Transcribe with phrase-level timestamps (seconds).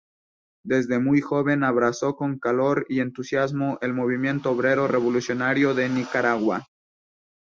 [0.65, 6.65] Desde muy joven abrazó con calor y entusiasmo el movimiento obrero revolucionario de Nicaragua.